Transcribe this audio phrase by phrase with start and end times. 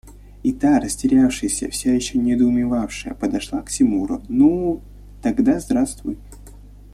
[0.41, 4.81] И та, растерявшаяся, все еще недоумевающая, подошла к Тимуру:– Ну…
[5.21, 6.17] тогда здравствуй…